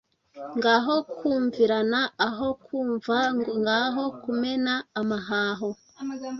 [0.57, 3.17] Ngaho kumvirana aho kumva,
[3.63, 5.69] ngaho kumena amahaho,